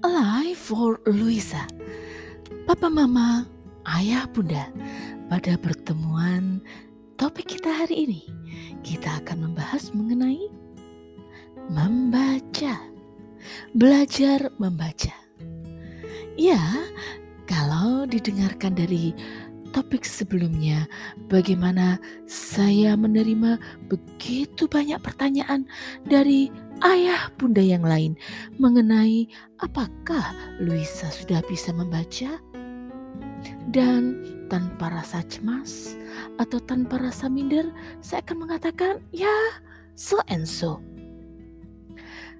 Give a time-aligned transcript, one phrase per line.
[0.00, 1.68] Alive for Luisa.
[2.64, 3.44] Papa Mama,
[3.84, 4.72] Ayah Bunda,
[5.28, 6.64] pada pertemuan
[7.20, 8.22] topik kita hari ini,
[8.80, 10.48] kita akan membahas mengenai
[11.68, 12.80] membaca.
[13.76, 15.12] Belajar membaca.
[16.40, 16.64] Ya,
[17.44, 19.12] kalau didengarkan dari
[19.70, 20.84] topik sebelumnya,
[21.30, 25.66] bagaimana saya menerima begitu banyak pertanyaan
[26.06, 26.50] dari
[26.82, 28.18] ayah bunda yang lain
[28.58, 29.30] mengenai
[29.62, 32.38] apakah Luisa sudah bisa membaca?
[33.70, 35.94] Dan tanpa rasa cemas
[36.36, 37.70] atau tanpa rasa minder
[38.02, 39.32] saya akan mengatakan ya
[39.94, 40.82] so and so.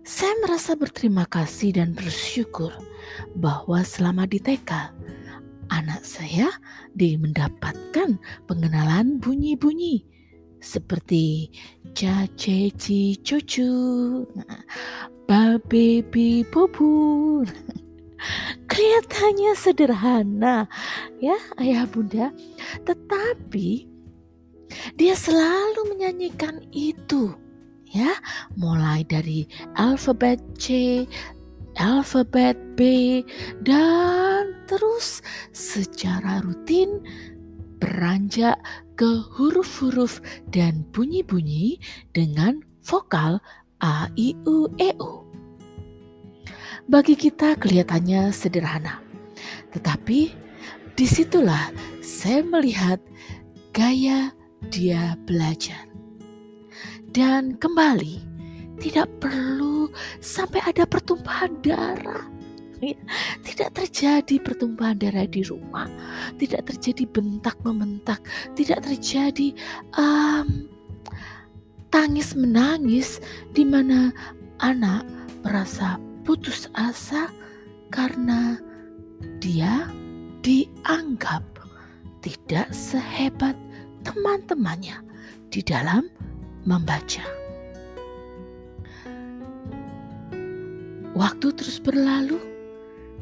[0.00, 2.72] Saya merasa berterima kasih dan bersyukur
[3.36, 4.70] bahwa selama di TK
[5.70, 6.50] anak saya
[6.92, 8.18] di mendapatkan
[8.50, 10.04] pengenalan bunyi-bunyi
[10.60, 11.48] seperti
[11.96, 13.72] caceci cucu,
[15.24, 17.42] babebi bobu.
[18.68, 20.68] Kelihatannya sederhana
[21.24, 22.28] ya ayah bunda,
[22.84, 23.88] tetapi
[24.94, 27.32] dia selalu menyanyikan itu
[27.90, 28.12] ya,
[28.54, 31.02] mulai dari alfabet C,
[31.80, 33.20] alfabet B
[33.64, 37.02] dan terus secara rutin
[37.80, 38.60] beranjak
[38.94, 40.20] ke huruf-huruf
[40.52, 41.80] dan bunyi-bunyi
[42.12, 43.40] dengan vokal
[43.80, 45.24] A, I, U, E, U.
[46.84, 49.00] Bagi kita kelihatannya sederhana,
[49.72, 50.34] tetapi
[50.92, 51.72] di situlah
[52.04, 53.00] saya melihat
[53.72, 54.34] gaya
[54.68, 55.88] dia belajar.
[57.10, 58.20] Dan kembali,
[58.78, 59.88] tidak perlu
[60.20, 62.39] sampai ada pertumpahan darah
[63.46, 65.86] tidak terjadi pertumpahan darah di rumah,
[66.40, 68.20] tidak terjadi bentak membentak,
[68.56, 69.52] tidak terjadi
[70.00, 70.66] um,
[71.92, 73.20] tangis menangis
[73.52, 74.14] di mana
[74.64, 75.04] anak
[75.44, 77.28] merasa putus asa
[77.92, 78.56] karena
[79.40, 79.88] dia
[80.40, 81.44] dianggap
[82.20, 83.56] tidak sehebat
[84.04, 85.00] teman-temannya
[85.52, 86.08] di dalam
[86.64, 87.24] membaca.
[91.10, 92.38] Waktu terus berlalu,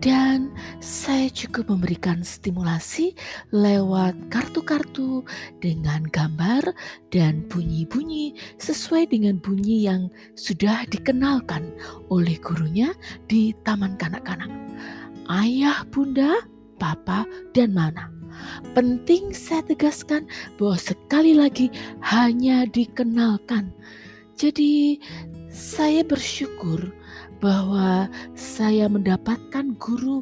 [0.00, 0.48] dan
[0.80, 3.12] saya juga memberikan stimulasi
[3.52, 5.20] lewat kartu-kartu
[5.60, 6.72] dengan gambar
[7.12, 10.08] dan bunyi-bunyi sesuai dengan bunyi yang
[10.40, 11.68] sudah dikenalkan
[12.08, 12.96] oleh gurunya
[13.28, 14.48] di taman kanak-kanak.
[15.28, 16.48] Ayah, bunda,
[16.80, 18.08] papa, dan mana.
[18.72, 20.24] Penting saya tegaskan
[20.56, 21.68] bahwa sekali lagi
[22.00, 23.68] hanya dikenalkan.
[24.40, 24.96] Jadi
[25.52, 26.88] saya bersyukur
[27.40, 28.06] bahwa
[28.36, 30.20] saya mendapatkan guru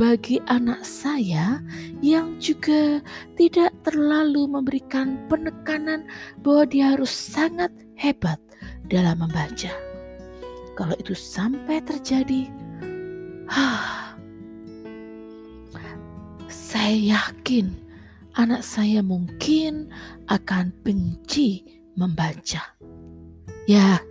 [0.00, 1.60] bagi anak saya
[2.00, 3.04] yang juga
[3.36, 6.08] tidak terlalu memberikan penekanan
[6.40, 7.68] bahwa dia harus sangat
[8.00, 8.40] hebat
[8.88, 9.74] dalam membaca.
[10.72, 12.48] Kalau itu sampai terjadi,
[16.48, 17.76] saya yakin
[18.40, 19.92] anak saya mungkin
[20.32, 21.66] akan benci
[21.98, 22.72] membaca.
[23.70, 24.02] Ya,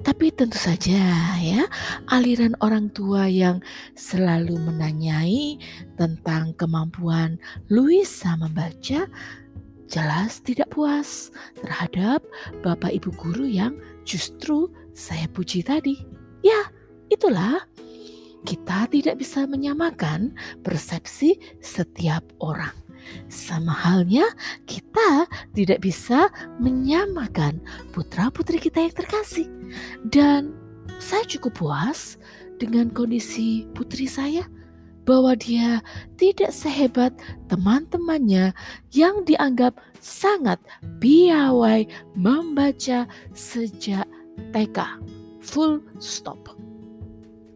[0.00, 1.68] tapi tentu saja ya,
[2.08, 3.60] aliran orang tua yang
[3.92, 5.60] selalu menanyai
[6.00, 7.36] tentang kemampuan
[7.68, 9.04] Luisa membaca
[9.84, 11.28] jelas tidak puas
[11.60, 12.24] terhadap
[12.64, 13.76] Bapak Ibu guru yang
[14.08, 16.00] justru saya puji tadi.
[16.40, 16.72] Ya,
[17.12, 17.60] itulah
[18.48, 20.32] kita tidak bisa menyamakan
[20.64, 22.72] persepsi setiap orang.
[23.28, 24.24] Sama halnya
[24.64, 24.81] kita
[25.52, 27.60] tidak bisa menyamakan
[27.92, 29.48] putra-putri kita yang terkasih.
[30.06, 30.52] Dan
[30.98, 32.16] saya cukup puas
[32.62, 34.46] dengan kondisi putri saya
[35.02, 35.82] bahwa dia
[36.14, 37.10] tidak sehebat
[37.50, 38.54] teman-temannya
[38.94, 40.62] yang dianggap sangat
[41.02, 44.06] piawai membaca sejak
[44.54, 44.78] TK.
[45.42, 46.54] Full stop.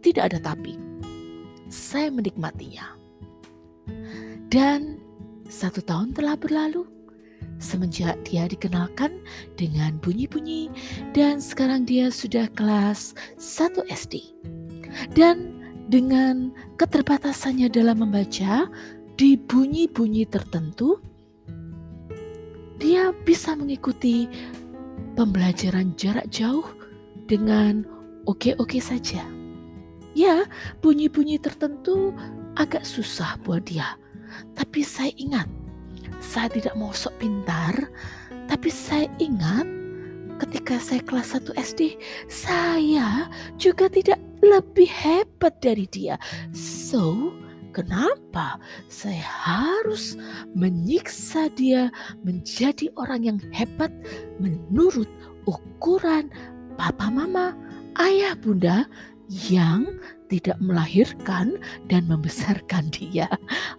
[0.03, 0.75] Tidak ada tapi.
[1.71, 2.99] Saya menikmatinya.
[4.51, 4.99] Dan
[5.47, 6.83] satu tahun telah berlalu
[7.57, 9.21] semenjak dia dikenalkan
[9.57, 10.69] dengan bunyi-bunyi
[11.17, 14.37] dan sekarang dia sudah kelas 1 SD.
[15.13, 15.57] Dan
[15.89, 18.69] dengan keterbatasannya dalam membaca
[19.17, 21.01] di bunyi-bunyi tertentu,
[22.77, 24.29] dia bisa mengikuti
[25.17, 26.67] pembelajaran jarak jauh
[27.25, 27.85] dengan
[28.29, 29.25] oke-oke saja.
[30.17, 30.49] Ya,
[30.81, 32.13] bunyi-bunyi tertentu
[32.57, 33.97] agak susah buat dia
[34.57, 35.49] tapi saya ingat,
[36.21, 37.75] saya tidak mau sok pintar,
[38.47, 39.67] tapi saya ingat
[40.37, 41.81] ketika saya kelas 1 SD,
[42.29, 46.21] saya juga tidak lebih hebat dari dia.
[46.53, 47.33] So,
[47.73, 50.17] kenapa saya harus
[50.53, 51.89] menyiksa dia
[52.25, 53.93] menjadi orang yang hebat
[54.41, 55.09] menurut
[55.49, 56.29] ukuran
[56.77, 57.57] papa mama,
[57.97, 58.85] ayah bunda
[59.49, 59.89] yang
[60.29, 63.31] tidak melahirkan dan membesarkan dia.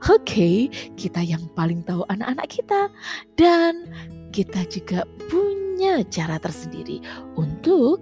[0.08, 0.58] Oke, okay,
[0.96, 2.82] kita yang paling tahu anak-anak kita
[3.36, 3.88] dan
[4.32, 7.04] kita juga punya cara tersendiri
[7.36, 8.02] untuk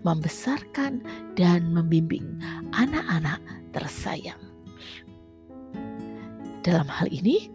[0.00, 1.04] membesarkan
[1.36, 2.40] dan membimbing
[2.72, 3.40] anak-anak
[3.76, 4.40] tersayang.
[6.60, 7.48] Dalam hal ini,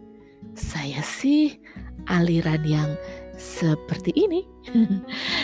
[0.57, 1.57] saya sih
[2.09, 2.89] aliran yang
[3.37, 4.43] seperti ini.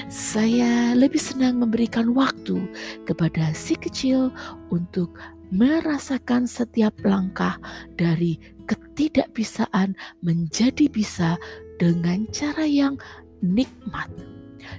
[0.09, 2.59] saya lebih senang memberikan waktu
[3.05, 4.33] kepada si kecil
[4.73, 5.13] untuk
[5.51, 7.59] merasakan setiap langkah
[7.99, 9.93] dari ketidakbisaan
[10.23, 11.35] menjadi bisa
[11.75, 12.95] dengan cara yang
[13.43, 14.07] nikmat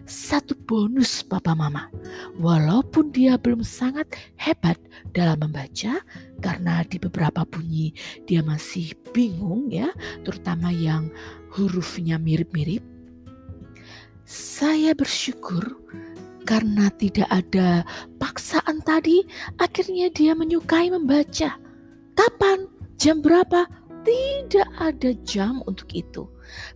[0.06, 1.90] satu bonus papa mama.
[2.38, 4.78] Walaupun dia belum sangat hebat
[5.12, 6.00] dalam membaca
[6.40, 7.92] karena di beberapa bunyi
[8.26, 9.90] dia masih bingung ya,
[10.24, 11.10] terutama yang
[11.52, 12.82] hurufnya mirip-mirip.
[14.26, 15.82] Saya bersyukur
[16.42, 17.86] karena tidak ada
[18.18, 19.22] paksaan tadi,
[19.62, 21.58] akhirnya dia menyukai membaca.
[22.18, 22.66] Kapan?
[22.98, 23.66] Jam berapa?
[24.02, 26.26] Tidak ada jam untuk itu.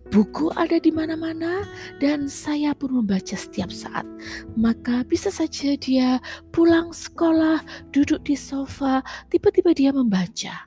[0.07, 1.67] Buku ada di mana-mana
[1.99, 4.07] dan saya pun membaca setiap saat.
[4.55, 6.23] Maka bisa saja dia
[6.55, 7.59] pulang sekolah,
[7.91, 10.63] duduk di sofa, tiba-tiba dia membaca.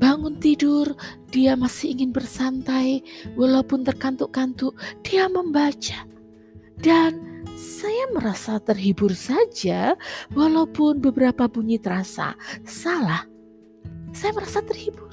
[0.00, 0.96] Bangun tidur,
[1.28, 3.04] dia masih ingin bersantai,
[3.36, 4.72] walaupun terkantuk-kantuk,
[5.04, 6.08] dia membaca.
[6.80, 9.92] Dan saya merasa terhibur saja,
[10.32, 12.32] walaupun beberapa bunyi terasa
[12.64, 13.28] salah.
[14.16, 15.12] Saya merasa terhibur.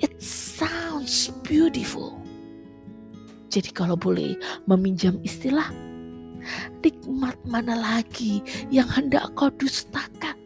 [0.00, 2.16] It sounds beautiful.
[3.52, 5.68] Jadi kalau boleh meminjam istilah,
[6.80, 8.40] nikmat mana lagi
[8.72, 10.40] yang hendak kau dustakan?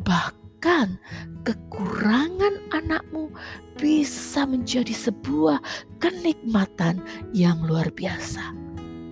[0.00, 0.96] Bahkan
[1.44, 2.39] kekurangan
[2.80, 3.28] anakmu
[3.76, 5.60] bisa menjadi sebuah
[6.00, 7.04] kenikmatan
[7.36, 8.56] yang luar biasa.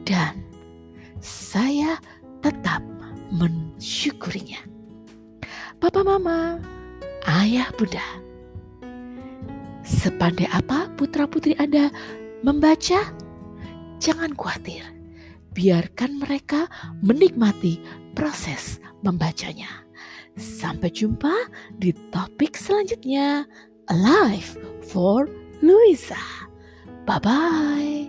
[0.08, 0.40] Dan
[1.20, 2.00] saya
[2.40, 2.80] tetap
[3.28, 4.64] mensyukurinya.
[5.78, 6.58] Papa mama,
[7.28, 8.02] ayah bunda,
[9.88, 11.88] Sepandai apa putra-putri Anda
[12.44, 13.08] membaca?
[13.96, 14.84] Jangan khawatir,
[15.56, 16.68] biarkan mereka
[17.00, 17.80] menikmati
[18.12, 19.87] proses membacanya.
[20.38, 21.34] Sampai jumpa
[21.74, 23.42] di topik selanjutnya.
[23.90, 24.54] Alive
[24.86, 25.26] for
[25.58, 26.20] Luisa.
[27.02, 28.06] Bye bye.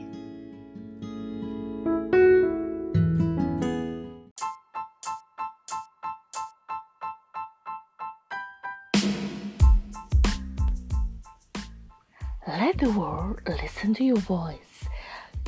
[12.46, 14.86] Let the world listen to your voice.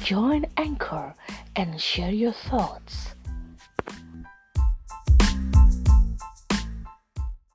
[0.02, 1.14] Join Anchor
[1.56, 3.11] and share your thoughts.